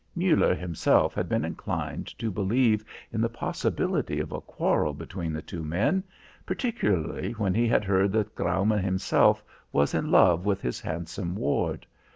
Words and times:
Muller 0.15 0.55
himself 0.55 1.13
had 1.13 1.29
been 1.29 1.45
inclined 1.45 2.07
to 2.17 2.31
believe 2.31 2.83
in 3.13 3.21
the 3.21 3.29
possibility 3.29 4.19
of 4.19 4.31
a 4.31 4.41
quarrel 4.41 4.95
between 4.95 5.31
the 5.31 5.43
two 5.43 5.63
men, 5.63 6.03
particularly 6.43 7.33
when 7.33 7.53
he 7.53 7.67
had 7.67 7.83
heard 7.85 8.11
that 8.13 8.33
Graumann 8.33 8.81
himself 8.83 9.43
was 9.71 9.93
in 9.93 10.09
love 10.09 10.43
with 10.43 10.59
his 10.59 10.81
handsome 10.81 11.35
ward. 11.35 11.85